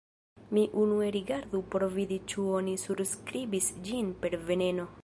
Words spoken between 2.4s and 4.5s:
oni surskribis ĝin per